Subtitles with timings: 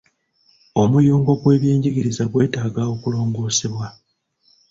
[0.81, 3.87] Omuyungo gw'ebyenjigiriza gwetaaga okulongoosebwa.